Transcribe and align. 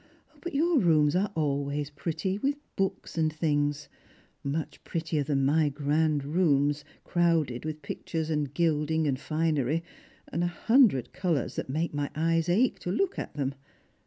"Bat 0.43 0.55
your 0.55 0.79
rooms 0.79 1.15
are 1.15 1.31
always 1.35 1.91
pretty, 1.91 2.39
with 2.39 2.55
books 2.75 3.19
and 3.19 3.31
things— 3.31 3.87
much 4.43 4.83
prettier 4.83 5.21
than 5.21 5.45
my 5.45 5.69
grand 5.69 6.25
rooms, 6.25 6.83
crowded 7.03 7.65
with 7.65 7.83
pictures, 7.83 8.31
and 8.31 8.51
gilding, 8.51 9.05
and 9.05 9.19
finery, 9.19 9.83
and 10.29 10.43
a 10.43 10.47
hundred 10.47 11.13
colours 11.13 11.55
that 11.55 11.69
make 11.69 11.93
my 11.93 12.09
eyes 12.15 12.49
ache 12.49 12.79
to 12.79 12.89
look 12.89 13.19
at 13.19 13.35
them. 13.35 13.53